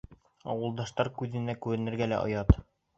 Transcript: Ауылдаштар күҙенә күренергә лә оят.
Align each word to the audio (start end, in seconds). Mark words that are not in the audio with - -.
Ауылдаштар 0.53 1.11
күҙенә 1.21 1.57
күренергә 1.67 2.13
лә 2.13 2.25
оят. 2.27 2.61